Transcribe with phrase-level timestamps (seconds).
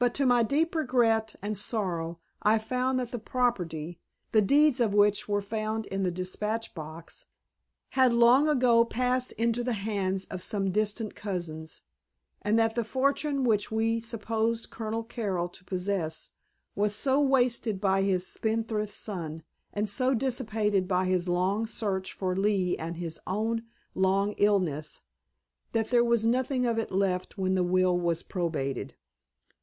[0.00, 3.98] But to my deep regret and sorrow I found that the property,
[4.30, 7.24] the deeds of which were found in the dispatch box,
[7.88, 11.80] had long ago passed into the hands of some distant cousins,
[12.42, 16.30] and that the fortune which we supposed Colonel Carroll to possess
[16.76, 19.42] was so wasted by his spendthrift son,
[19.72, 23.64] and so dissipated by his long search for Lee and his own
[23.96, 25.00] long illness,
[25.72, 28.94] that there was nothing of it left when the will was probated."